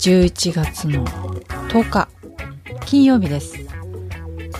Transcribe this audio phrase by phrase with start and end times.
[0.00, 1.04] 11月の
[1.68, 2.08] 10日
[2.86, 3.54] 金曜日です。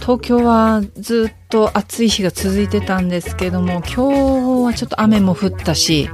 [0.01, 4.02] 東京はずっと暑い日が続いてたんですけども今日
[4.65, 6.10] はちょっと雨も降ったし、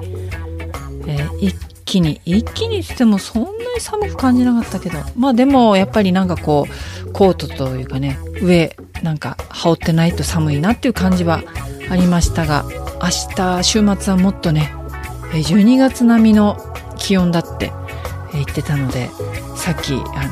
[1.08, 6.66] えー一気に一気にしてもそんなに寒く感じなかったけどまあでもやっぱりなんかこ
[7.06, 11.42] うコートというかね上なんか羽織ってないと寒いなっていう感じは
[11.88, 12.64] ありましたが
[13.00, 14.72] 明日週末はもっとね
[15.32, 16.56] 12月並みの
[16.98, 17.72] 気温だって
[18.32, 19.10] 言ってたので
[19.54, 20.26] さっきあ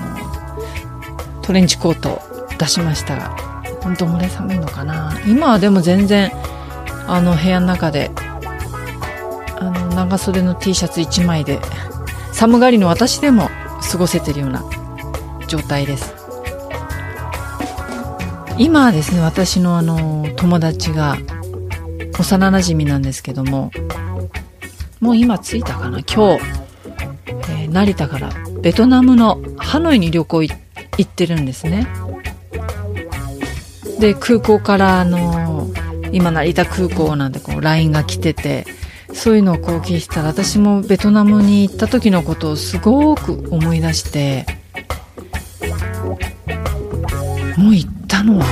[1.36, 2.20] のトレンチコート
[2.58, 3.16] 出しました。
[3.16, 3.36] が
[3.82, 5.12] 本当漏れ寒いのかな。
[5.26, 6.32] 今はでも全然
[7.06, 8.10] あの部屋の中で
[9.58, 11.60] あの長袖の T シャツ1枚で
[12.32, 13.50] 寒がりの私でも
[13.90, 14.64] 過ごせてるような
[15.46, 16.14] 状態です。
[18.56, 21.18] 今はですね私のあの友達が
[22.18, 23.72] 幼馴染なんですけども
[25.00, 25.98] もう今着いたかな？
[26.00, 26.44] 今日、
[27.74, 28.30] 成田から
[28.60, 30.52] ベトナムのハノイに旅行行
[31.02, 31.88] ってるんですね。
[33.98, 35.68] で空港からあの
[36.12, 38.64] 今成田空港なんでこう LINE が来てて
[39.12, 44.46] そういうのをこう聞いてたら私もベトナムに行った時のことをすごく思い出して
[47.56, 48.44] もう行ったのは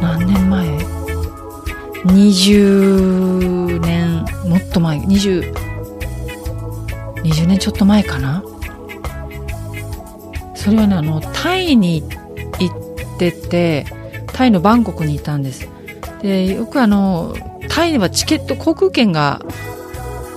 [0.00, 0.68] 何年前
[2.06, 5.61] ？20年もっと前20
[7.24, 8.44] 20年ちょっと前かな？
[10.54, 12.02] それはねあのタイに
[12.58, 13.86] 行ってて
[14.32, 15.68] タイのバンコクにいたんです。
[16.22, 17.34] でよくあの
[17.68, 19.40] タイではチケット航空券が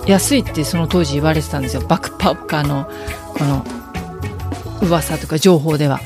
[0.07, 1.81] 安いってその当時言われてたんですよ。
[1.81, 2.89] バックパッカーの
[3.37, 3.65] この
[4.81, 5.99] 噂とか情報では。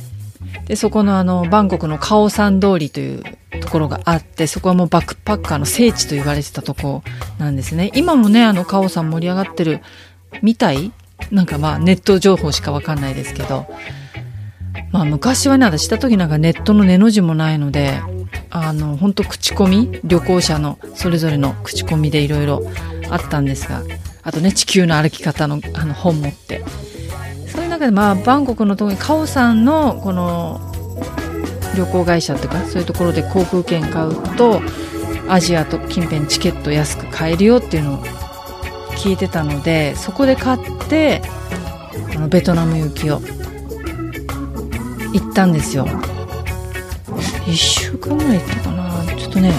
[0.66, 3.24] でそこのあのバンコクのカオサン通りという
[3.60, 7.02] ところがあってそこはもうバックパッカーの聖地と言われてたとこ
[7.40, 7.90] なんですね。
[7.96, 9.82] 今もねあのカオさん盛り上がってる
[10.42, 10.92] みたい？
[11.32, 13.66] なんかまあネット情報しかわかんないですけど。
[14.92, 18.02] まあ昔はね私した時なんかネットの根の字もないので
[18.50, 20.00] あの本当口コミ？
[20.04, 22.64] 旅行者のそれぞれの口コミでいろいろ
[23.10, 23.84] あったんですが
[24.24, 26.64] あとね地球の歩き方のあの本持って。
[27.48, 30.60] そういう中でまあバンコクの特にカオさんのこの
[31.76, 34.62] 旅行会社とかそういうところで航空券買うと
[35.28, 38.04] アジアと近辺チケット安く買えるよっていうのを
[39.00, 41.22] 聞いてたのでそこで買って
[42.16, 43.22] あのベトナム行きを。
[45.12, 45.88] 行ったんですよ。
[45.88, 49.06] 1週間ぐらい行ったかな。
[49.16, 49.52] ちょっとね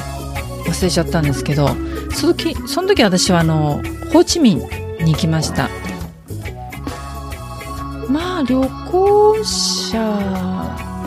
[0.66, 1.68] 忘れちゃったんですけど。
[2.12, 3.80] その時その時私はあの
[4.12, 4.58] ホーチミン
[5.04, 5.68] に行きました。
[8.08, 9.98] まあ旅行者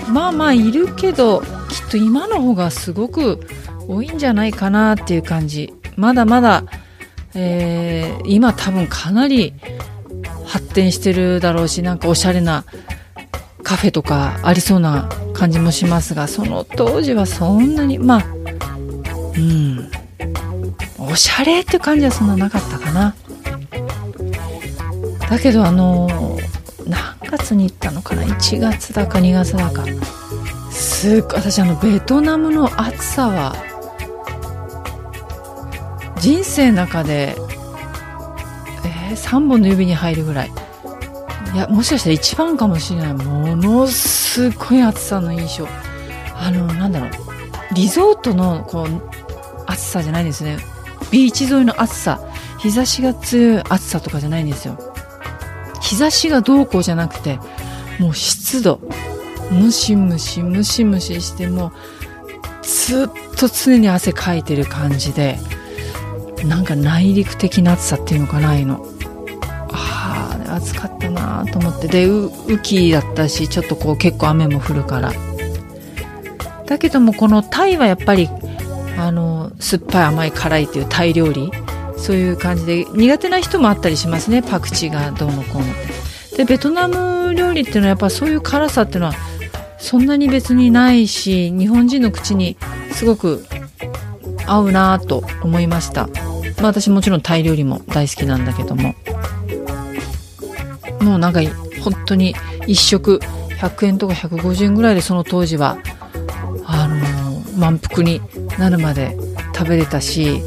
[0.10, 3.40] まあまあいるけどきっと今の方がすごく
[3.88, 5.74] 多いんじゃないかなっていう感じ。
[5.96, 6.64] まだまだ、
[7.36, 9.54] えー今多分かなり
[10.46, 12.66] 発展してるだろうしなんかおしゃれな
[13.64, 18.26] カフェとかありそうな感じもしますがその当時はそんなにまあ
[19.36, 19.90] うん
[21.00, 23.16] おしゃれって感じはそんななかったかな。
[25.30, 26.08] だけどあの
[26.86, 29.84] 何月に行ったのかな？1月だか2月だか。
[30.72, 33.56] すっごい私あのベトナムの暑さは
[36.24, 37.36] 人生の中で、
[38.86, 40.52] えー3本の指に入るぐらい。
[41.54, 45.68] いやもしかしたら一番かもしれないものすごい暑さの印象。
[46.34, 47.10] あのなんだろう。
[47.76, 49.02] リゾートのこう
[49.68, 50.60] 暑さじゃないんですね。
[51.12, 52.22] ビーチ沿いの暑さ。
[52.58, 54.80] 日差しが強い暑さとかじゃないんですよ。
[55.82, 57.38] 日差しがどうこうじゃなくて
[58.00, 58.80] もう湿度。
[59.52, 61.74] ムシムシムシムシしても
[62.62, 65.38] ずっと常に汗かいてる感じで。
[66.46, 68.86] なんか内陸的な暑さっていうのかないの。
[69.72, 71.88] ああ暑かったなと思って。
[71.88, 75.12] で雨季だったしちょっとこう結構雨も降るから。
[76.66, 78.30] だけどもこのタイはやっぱり
[78.98, 81.52] あの酸っぱい甘い辛いっていうタイ料理。
[81.96, 84.42] そういう感じで苦手な人もあったりしますね。
[84.42, 85.68] パクチーがどうのこうの
[86.36, 89.14] でベトナム料理っていうのはやっぱそういう辛さっていうのは
[89.78, 92.58] そんなに別にないし日本人の口に
[92.92, 93.46] すごく
[94.46, 96.10] 合うなと思いました、
[96.58, 98.96] まあ、私もちろんタイ料理も大好きなんだけども。
[101.04, 101.42] もうなんか
[101.84, 103.20] 本当に1食
[103.60, 105.78] 100円とか150円ぐらいでその当時は
[106.66, 108.22] あの満腹に
[108.58, 109.18] なるまで
[109.56, 110.42] 食べれたし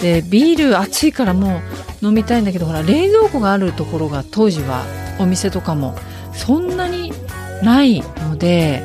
[0.00, 1.60] でビール暑いからも
[2.02, 4.84] う飲みたいんだけどほら冷蔵庫があるところが当時は
[5.18, 5.96] お店とかも
[6.34, 7.12] そんなに
[7.62, 8.82] ないので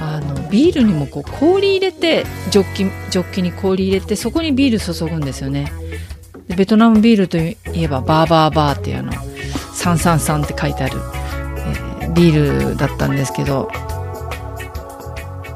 [0.00, 5.79] あのビールにもこう氷入れてジョッキジョッキに氷入れてそこにビール注ぐんですよね。
[6.50, 10.98] でベトナムビールといえばバーバーバーっていうあの333って書いてある、
[12.00, 13.70] えー、ビールだったんですけど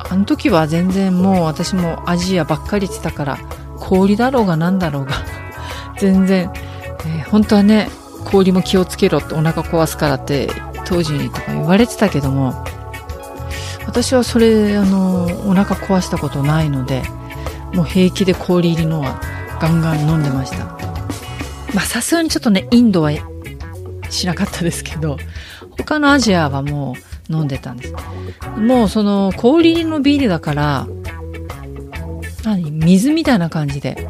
[0.09, 3.39] あの時は全然もう私もアジアばっかり言ってたから
[3.81, 5.15] 氷だろうが何だろうが
[5.99, 6.53] 全然、
[7.01, 7.91] えー、本当はね
[8.25, 10.49] 氷も気をつけろってお腹壊すからって
[10.85, 12.65] 当時とか言われてたけども
[13.85, 17.03] 私はそれあのお腹壊したことないので
[17.73, 19.21] もう平気で氷入りのは
[19.61, 20.84] ガンガン飲んでました。
[21.75, 23.11] まあさすがにちょっとねインドは
[24.11, 25.19] しなかったですけど
[25.79, 26.95] 他のアジアはも
[27.29, 27.95] う飲んでたんです。
[28.57, 30.87] もうその氷入りのビールだから
[32.45, 34.09] 何水みたいな感じで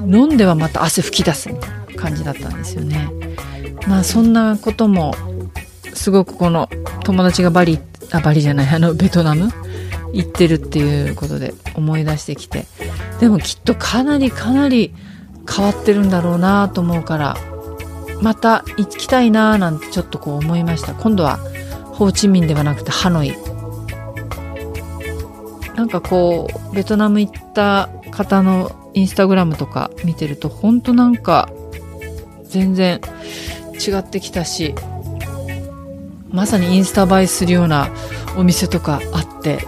[0.00, 3.10] 飲んではまた汗吹き出すみたいな感じだったんですよね。
[3.86, 5.14] まあそんなことも
[5.94, 6.68] すごくこの
[7.04, 7.78] 友達がバリ
[8.12, 9.50] あバリじゃないあのベトナム
[10.12, 12.66] 行ってるっていうことで思い出してきて。
[13.20, 14.94] でもきっとかなりかなり
[15.48, 17.36] 変わってるんだろうなと思うから
[18.22, 20.94] また行きたいななんてちょっとこう思いました。
[20.94, 21.38] 今度は
[21.94, 23.34] ホーチミンではなくてハノイ。
[25.74, 31.48] なんかこうベトナム行った方のインスタグラムとか見てると本当なんか
[32.44, 33.00] 全然
[33.74, 34.74] 違ってきたし
[36.28, 37.88] まさにインスタ映えするような
[38.36, 39.58] お店とかあっていや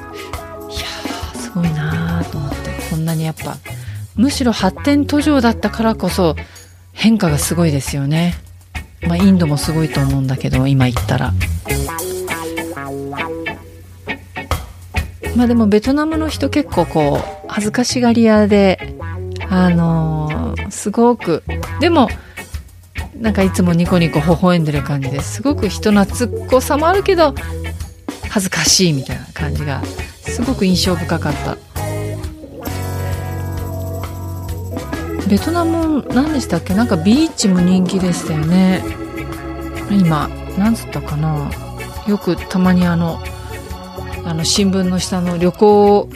[1.33, 2.57] ーすごいなーと思って
[2.91, 3.57] こんなにやっぱ
[4.17, 6.37] むしろ発展途上だったからこそ
[6.93, 8.35] 変化がすごいですよね。
[9.07, 11.33] まあインドもすごいと思うんだけど今言ったら。
[15.37, 18.95] まあでもベトナムの人結構こう恥ずかしがり屋で
[19.49, 21.43] あのー、すごく
[21.81, 22.09] でも
[23.17, 27.35] なんかいつもニコニコ微笑んでる感じですごく人懐っこさもあるけど
[28.29, 29.83] 恥ずかしいみたいな感じが
[30.23, 31.72] すごく印象深かった。
[35.33, 36.75] ベトナム何でしたっけ？
[36.75, 38.85] なんかビーチも人気でしたよね。
[39.91, 41.51] 今何つったかな？
[42.07, 43.19] よくたまにあの
[44.27, 46.11] あの新聞の下の旅行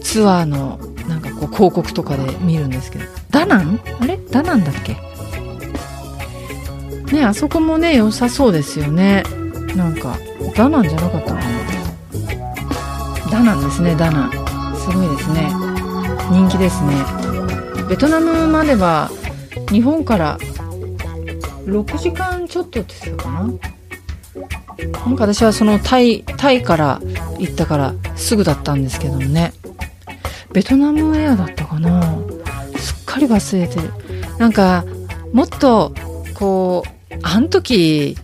[0.00, 3.04] ツアーのなんかこう広告とかで見るんですけど。
[3.32, 3.80] ダナン？
[4.00, 4.16] あれ？
[4.30, 4.94] ダナンだっけ？
[7.12, 9.24] ねあそこもね良さそうですよね。
[9.74, 10.16] なんか
[10.54, 11.42] ダナンじゃなかったかな？
[13.28, 14.30] ダナンですねダナン。
[14.76, 15.50] すごいですね。
[16.30, 17.21] 人気ですね。
[17.88, 19.10] ベトナムまでは
[19.70, 20.38] 日本から
[21.66, 23.40] 6時間ちょっとって言ったかな？
[25.06, 27.00] なんか私はそのタイタイから
[27.38, 29.52] 行ったからすぐだったんですけどもね。
[30.52, 32.18] ベトナムエアだったかな？
[32.76, 33.90] すっかり忘れてる。
[34.38, 34.84] なんか
[35.32, 35.94] もっと
[36.34, 38.16] こうあの時、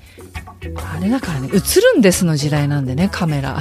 [0.77, 3.61] あれだからね、映るんですの時代なんでね、カメラ。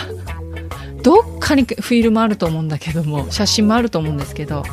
[1.03, 4.63] どっかにフィルムあると思うんだけども、写真もあると思うんですけど、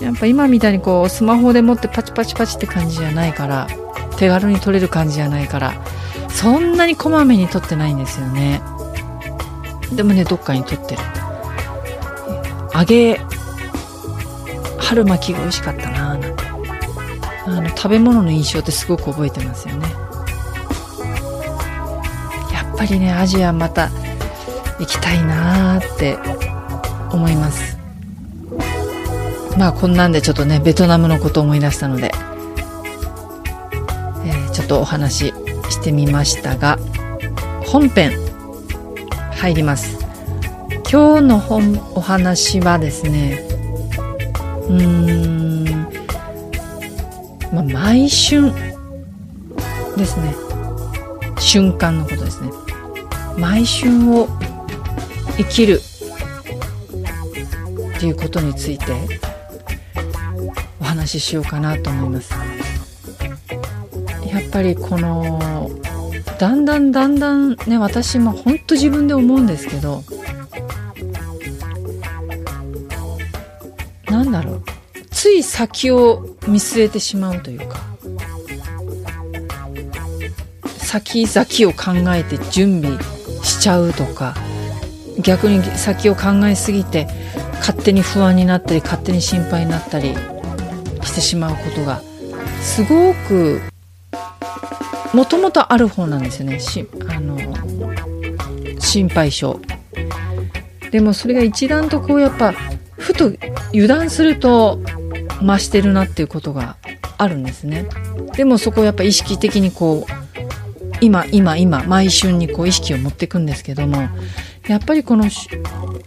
[0.00, 3.66] やっぱ今みたいにこう、スマホで持ってパチパチパチって感じじゃないから、
[4.16, 5.72] 手軽に撮れる感じじゃないから、
[6.30, 8.62] そんなにこまめに撮ってないんですよね。
[9.92, 11.02] でもね、どっかに撮ってる。
[12.74, 13.20] 揚げ、
[14.78, 16.50] 春巻きが美味しかったななんて。
[17.46, 19.86] あの食べ物の印象ってすごく覚えてますよね
[22.52, 23.90] やっぱりねアジアまた
[24.78, 26.16] 行きたいなーって
[27.12, 27.69] 思います
[29.60, 32.10] まあこんなんでちょっとねベトナムのことを思い出したので、
[34.24, 35.34] えー、ちょっとお話し
[35.68, 36.78] してみましたが
[37.66, 38.12] 本編
[39.32, 39.98] 入ります。
[40.90, 43.46] 今日の本お話はですね
[44.62, 45.64] うーん
[47.52, 48.50] まあ、毎春
[49.94, 50.34] ですね。
[51.38, 52.50] 瞬間のことですね。
[53.36, 54.26] 毎春を
[55.36, 55.82] 生きる
[57.96, 59.19] っていうことについて
[61.00, 62.34] 話しようかなと思います。
[64.30, 65.70] やっぱりこの
[66.38, 70.04] だんだんだんだんね私も本当自分で思うんですけど
[74.10, 74.62] なんだろう。
[75.10, 77.80] つい先を見据えてしまうというか
[80.76, 82.98] 先々を考えて準備
[83.42, 84.34] しちゃうとか
[85.22, 87.08] 逆に先を考えすぎて
[87.60, 90.14] 勝手に不安になったり勝手に心配になったり
[91.02, 92.02] してしまうことが
[92.62, 93.60] すごく
[95.14, 96.60] もともとある方なんですよね。
[96.60, 97.36] しあの
[98.78, 99.58] 心配性。
[100.90, 102.52] でもそれが一段とこうやっぱ
[102.96, 103.32] ふと
[103.72, 104.80] 油断すると
[105.40, 106.76] 増してるなっていうことが
[107.18, 107.86] あるんですね。
[108.36, 110.12] でもそこをやっぱ意識的にこう
[111.00, 114.08] 今今今毎春にこう意識を持っていくんですけども
[114.68, 115.28] やっぱりこの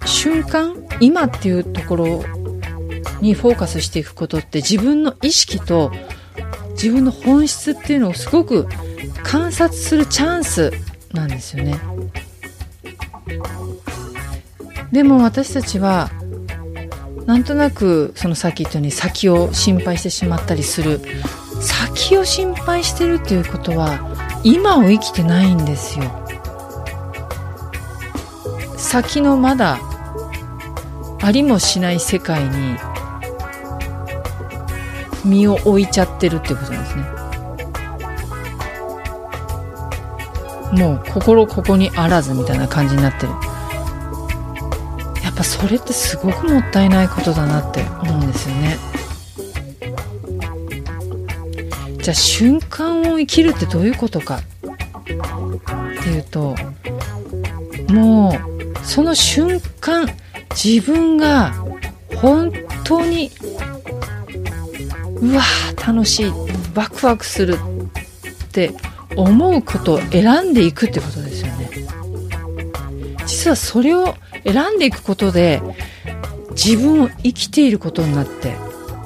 [0.06, 2.24] 瞬間今っていうところ
[3.24, 5.92] にフォーカスしていくことって自分の意識と
[6.72, 8.68] 自分の本質っていうのをすごく
[9.24, 10.72] 観察するチャンス
[11.14, 11.80] なんですよね。
[14.92, 16.12] でも私たちは
[17.26, 21.00] なんとなくそのさっき言ったように先を心配してしまったりする。
[21.62, 26.06] 先を心配してるっていうことは今を生きてないんですよ。
[28.78, 29.80] 先のまだ
[31.22, 32.76] ありもしない世界に
[35.24, 37.24] 身を置いちゃってるってことなんですね。
[40.74, 43.34] もう心ここにあらずみたいな感じになってる。
[45.24, 48.78] やっぱそれってすごくもったいないことだなって思うんですよね。
[52.02, 54.40] じゃあ瞬間を生きるってどういうことか。
[54.40, 56.56] っていうと
[57.90, 60.10] もうその瞬間
[60.52, 61.54] 自分が
[62.16, 62.52] 本
[62.84, 63.32] 当に
[65.24, 65.42] うわ
[65.88, 66.26] 楽しい。
[66.76, 68.74] ワクワクするって
[69.16, 71.70] 思うことを選んでいくってことですよね。
[73.26, 75.62] 実はそれを選んでいくことで
[76.52, 78.54] 自分を生きていることになって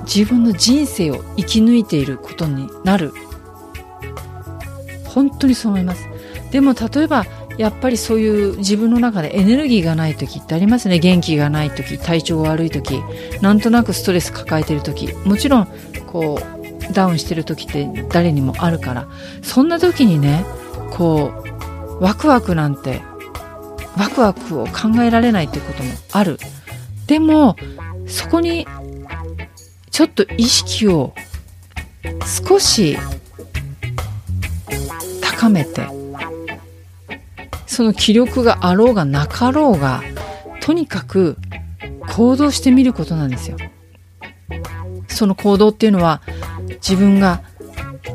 [0.05, 3.13] 自分の人生を生き抜いていることになる。
[5.05, 6.07] 本当にそう思います。
[6.51, 7.25] でも例えば
[7.57, 10.99] やっぱりそういう自分の中でエネルギーがない時ってありますね。
[10.99, 13.01] 元気がない時体調悪い時。
[13.41, 15.13] なんとなくストレス抱えてる時。
[15.25, 15.67] もちろん
[16.05, 19.07] こうダウンしてる時って誰にもあるから。
[19.41, 20.45] そんな時にね
[20.91, 21.31] こ
[21.99, 23.01] うワクワクなんて
[23.97, 26.37] ワクワクを考えられないってこともある。
[27.07, 27.55] でも
[28.05, 28.67] そこに
[29.89, 31.15] ちょっと意識を
[32.47, 32.97] 少し
[35.21, 35.87] 高めて
[37.77, 40.01] その気力があろうがなかろうが
[40.61, 41.37] とにかく
[42.15, 43.57] 行動してみることなんですよ。
[45.07, 46.23] その行動っていうのは
[46.81, 47.43] 自分が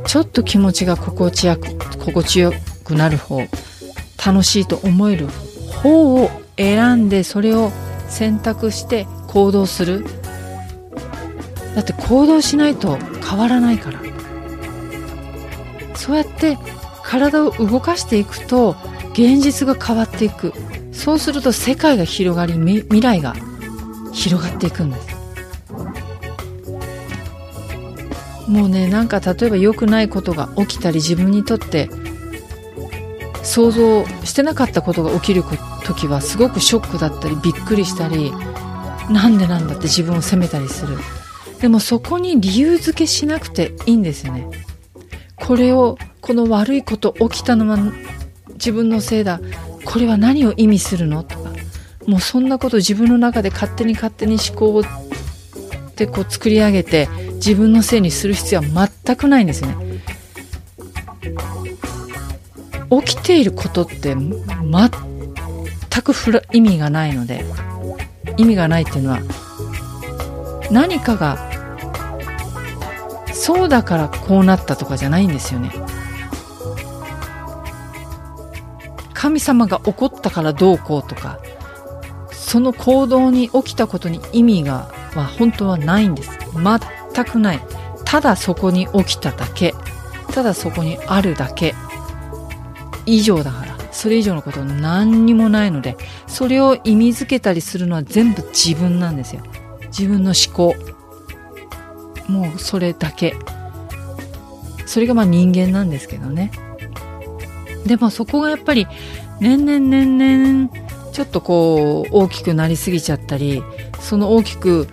[0.05, 2.53] ちょっと気持ちが心地よく心地よ
[2.83, 3.41] くなる方
[4.27, 5.29] 楽しいと思える
[5.81, 7.71] 方を選んでそれを
[8.09, 10.05] 選択して行動する。
[11.77, 14.01] だって行動しないと変わらないから。
[15.95, 16.59] そうやって
[17.05, 18.75] 体を動かしていくと
[19.13, 20.53] 現実が変わっていく。
[20.93, 23.35] そうすると世界が広がり未来が
[24.13, 25.09] 広がっていくんです。
[28.49, 31.89] もうねなんか例えば良くないことが起きたり自分にとって
[33.43, 35.43] 想像してなかったことが起きる
[35.85, 38.33] 時はすごくショックだったりびっくりしたり
[39.11, 40.99] なんでなんだって自分を責めたりする。
[41.61, 44.47] でもそこに理由付けしなくていいんですよね。
[45.37, 47.79] これを、この悪いこと起きたのは
[48.63, 49.41] 自分のせいだ。
[49.85, 51.25] これは何を意味するの？
[51.25, 51.51] とか。
[52.07, 54.85] もうそんなこと自分の中で勝手に勝手に思考
[55.97, 59.77] でこう作り上げて自分のせいにする必要は全くないんですね。
[63.05, 64.33] 起きていることって全
[66.03, 66.13] く
[66.53, 67.45] 意味がないので
[68.37, 69.21] 意味がないっていうのは
[70.71, 71.51] 何かが
[73.33, 75.71] そうだからこうなったとかじゃないんですよね
[79.23, 81.39] 神様が怒ったからどうこうとか
[82.33, 86.31] その行動に起きたことに意味がは本当はないんです。
[87.15, 87.61] 全くない。
[88.05, 89.75] ただそこに起きただけ。
[90.33, 91.77] ただそこにあるだけ。
[93.07, 93.79] 以上だから。
[93.93, 99.43] それ以上のこと何にもないのでそれを意味づけたりするのは全部自分なんですよ。
[99.87, 100.75] 自分の思考。
[102.29, 103.37] もうそれだけ。
[104.85, 106.51] それがまあ人間なんですけどね。
[107.87, 108.87] でもそこがやっぱり
[109.41, 110.71] 年々年々
[111.13, 113.63] ちょっとこう大きくなりすぎちゃったり
[114.01, 114.89] その大きく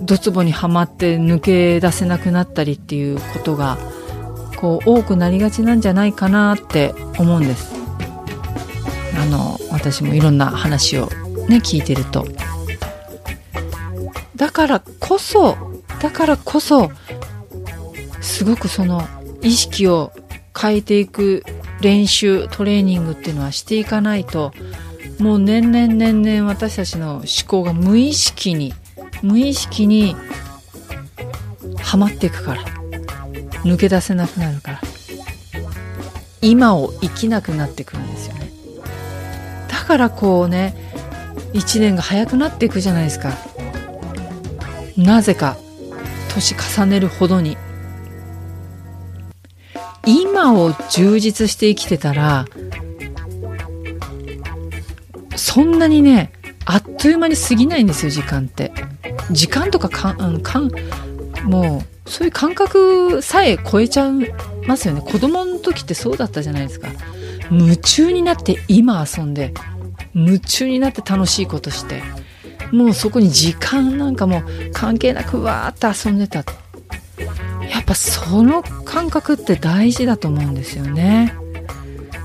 [0.00, 3.78] ドツボにはまって抜け出せなくなったりっていうことが
[4.56, 7.72] こう多くなりがちなんじゃないかなって思うんです。
[9.20, 11.08] あの私もいろんな話を
[11.48, 12.26] ね聞いてると。
[14.36, 15.56] だからこそ
[16.00, 16.90] だからこそ
[18.20, 19.06] すごくその
[19.42, 20.12] 意識を
[20.58, 21.44] 変えていく
[21.82, 24.52] 練習トレーニングっていうのはしていかないと
[25.18, 28.72] もう年々年々私たちの思考が無意識に
[29.22, 30.16] 無意識に
[31.80, 32.62] はまっていくから
[33.64, 34.80] 抜け出せなくなるから
[36.40, 38.50] 今を生きなくなってくるんですよね。
[39.68, 40.74] だからこうね
[41.52, 43.32] 1年が早くなっていくじゃないですか。
[44.96, 45.56] なぜか
[46.34, 47.56] 年重ねるほどに。
[50.06, 52.46] 今を充実して生きてたら
[55.36, 56.32] そんなにね
[56.64, 58.72] あっという間に過ぎないんですよ時間って。
[59.30, 60.70] 時間とかかんかん
[61.44, 64.12] もうそういう感覚さえ超えちゃい
[64.66, 65.00] ますよね。
[65.00, 66.88] 子供の時ってそうだったじゃないですか。
[67.50, 69.52] 夢中になって今遊んで
[70.14, 72.02] 夢中になって楽しいことして
[72.70, 74.42] もうそこに時間なんかも
[74.72, 76.44] 関係なくわーって遊んでた。
[77.70, 81.34] やっぱその感覚って大事だと思うんですよね。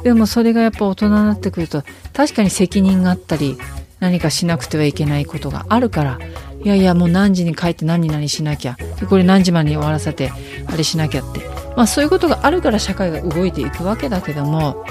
[0.03, 3.58] でもそれがやっぱ大人になってくると確かに責任があったり
[4.00, 6.20] 何かしなくてはいけないことがあるから
[6.63, 8.77] いやいやもう何時に帰って何々しなきゃ
[9.10, 10.32] これ何時までに終わらせて
[10.67, 11.58] あれしなきゃって。
[11.77, 14.84] まあそういうことがあるから社会が動いていくわけだけども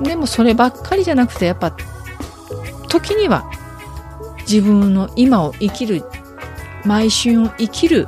[0.00, 1.76] でもそればっかりじゃなくてやっぱ
[2.88, 3.50] 時には
[4.42, 6.04] 自分の今を生きる
[6.84, 8.06] 毎春を生きる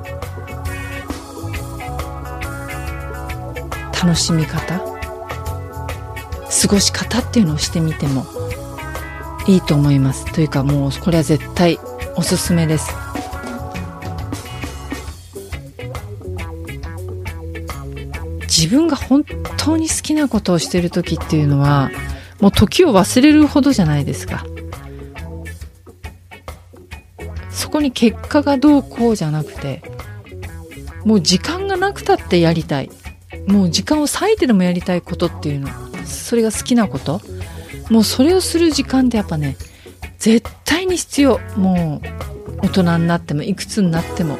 [4.03, 4.81] 楽しみ方？
[6.63, 8.25] 過ごし方っていうのをしてみても
[9.47, 10.25] いいと思います。
[10.33, 11.79] というかもうこれは絶対
[12.17, 12.91] おすすめです。
[18.43, 19.25] 自分が本
[19.57, 21.91] 当に好きなことをしてる時っていうのは
[22.41, 24.45] もう時を忘れるほどじゃないですか。
[27.51, 29.83] そこに結果がどうこうじゃなくて
[31.05, 32.91] もう時間がなくたってやりたい。
[33.51, 35.69] もう時間を割いてでもやりたいことっていうの。
[36.05, 37.21] それが好きなこと。
[37.91, 39.57] もうそれをする時間ってやっぱね
[40.19, 41.39] 絶対に必要。
[41.57, 44.39] もう大人になってもいくつになっても。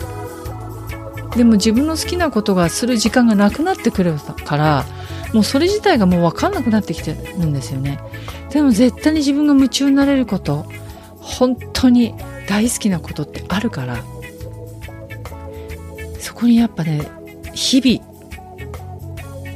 [1.37, 4.85] でも自分の好きなことがする時間がなくなってくるから
[5.33, 8.01] もうそれ自体がもう分かんなくなってきてるんですよね。
[8.51, 10.67] でも絶対に自分が夢中になれること
[11.19, 12.15] 本当に
[12.49, 14.03] 大好きなことってあるから
[16.19, 17.03] そこにやっぱね
[17.55, 18.10] 日々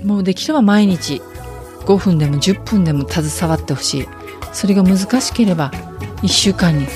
[0.05, 1.21] もうできれば毎日
[1.81, 4.09] 5分でも10分でも携わってほしい。
[4.53, 5.73] それが難しければ
[6.23, 6.87] 1週間に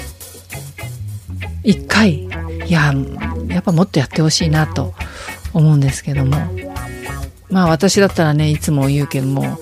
[1.64, 2.24] 1回
[2.66, 2.94] いや
[3.48, 4.94] やっぱもっとやってほしいなと
[5.52, 6.36] 思うんですけども。
[7.50, 9.58] まあ私だったらねいつも言うけども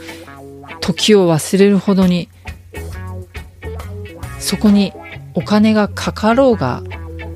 [0.80, 2.28] 時を忘れるほどに
[4.40, 4.92] そこに
[5.34, 6.82] お金がかかろうが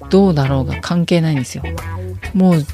[0.08, 1.64] どうだろうが関係ないんですよ。
[2.34, 2.64] もう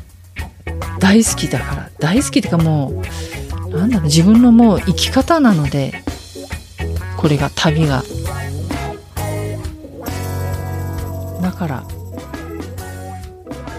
[0.98, 1.85] 大好きだから。
[1.98, 3.02] 大好きっていうかも
[3.70, 6.02] うなんだろう自分のもう生き方なので
[7.16, 8.02] これが旅が。
[11.42, 11.84] だから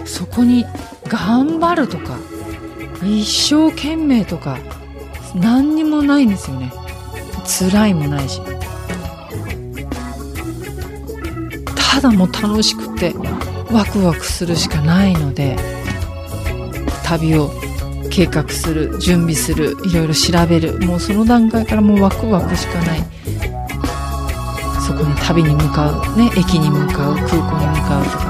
[0.04, 0.64] そこに
[1.06, 2.18] 頑張るとか
[3.02, 4.58] 一生懸命とか
[5.34, 6.72] 何にもないんですよね。
[7.46, 8.40] 辛いもないし。
[12.00, 13.12] ただもう楽しくて
[13.72, 15.56] ワクワクするしかないので
[17.04, 17.50] 旅を
[18.08, 20.78] 計画する準備するいろいろ調べる。
[20.80, 23.04] もうその段階からもうワクワクしかない。
[24.86, 28.28] そこに旅に向かうね駅に向かう空港に向かうとか。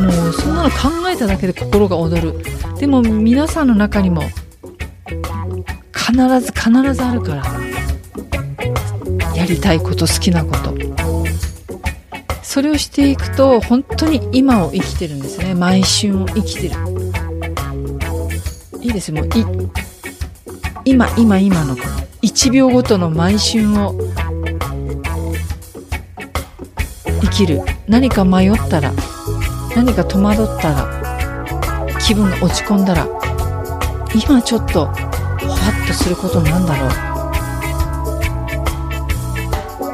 [0.00, 2.34] もうそんなの考えただけで心が躍る。
[2.78, 4.22] でも皆さんの中にも
[5.94, 7.44] 必ず必ずあるから
[9.34, 10.74] やりたいこと好きなこと。
[12.42, 15.54] それをしていくと本当に今を生きてるんですね。
[15.54, 16.74] 毎春を生きてる。
[18.80, 19.30] いいですもうい
[20.84, 21.76] 今今今の
[22.22, 23.94] 1秒ごとの毎春を
[27.22, 27.60] 生きる。
[27.86, 28.92] 何か迷ったら
[29.74, 33.06] 何か戸惑ったら気分が落ち込んだら
[34.14, 34.94] 今ちょっとほわ
[35.84, 36.90] っとすることなんだろう。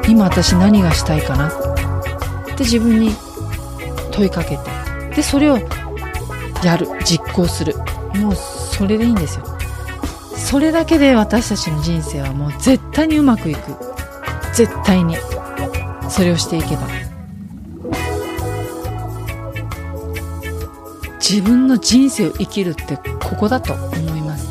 [0.08, 1.48] 今私何がしたいかな。
[1.48, 1.50] っ
[2.56, 3.10] て自分に
[4.12, 4.70] 問いかけて。
[5.16, 5.58] でそれを
[6.62, 6.86] やる。
[7.04, 7.74] 実行する。
[8.14, 8.34] もう
[8.76, 9.44] それでいいんですよ。
[10.36, 13.72] それだけで私たちの人生はもう絶対にうまくいく。
[14.54, 15.16] 絶対に。
[16.10, 16.86] それをしていけば。
[21.18, 24.50] 自分の人生を生きるってここだと思います。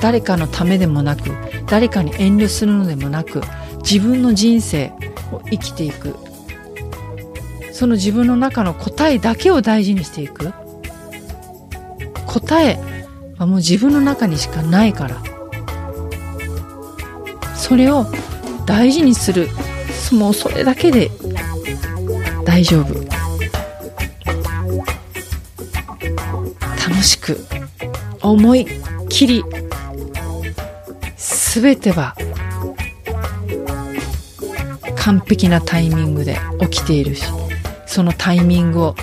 [0.00, 1.30] 誰かのためでもなく
[1.66, 3.42] 誰かに遠慮するのでもなく
[3.82, 4.92] 自分の人生
[5.32, 6.16] を生きていく。
[7.72, 10.52] その自分の中の答えだけを大事にしていく。
[12.26, 12.93] 答え
[13.46, 15.22] もう自分の中にしかないから。
[17.54, 18.06] それを
[18.66, 19.48] 大事にする。
[20.12, 21.10] もうそれだけで
[22.44, 22.94] 大丈夫。
[26.88, 27.38] 楽しく
[28.22, 28.66] 思いっ
[29.08, 29.44] きり
[31.16, 32.14] 全ては
[34.96, 37.24] 完璧なタイミングで起きているし
[37.86, 38.94] そのタイミングを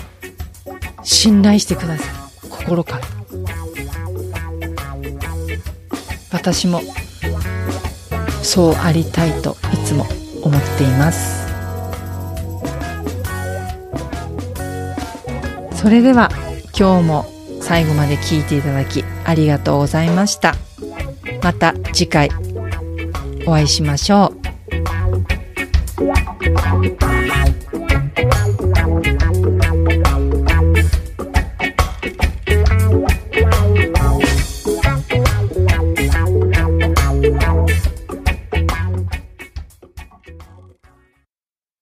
[1.03, 2.49] 信頼してください。
[2.49, 3.20] 心から。
[6.31, 6.81] 私も
[8.41, 10.05] そうありたいといつも
[10.41, 11.41] 思っています。
[15.75, 16.29] それでは
[16.77, 17.25] 今日も
[17.61, 20.55] 最後まで聞いていただきありがとうございました。
[21.41, 22.29] また次回
[23.47, 24.40] お会いしましょう。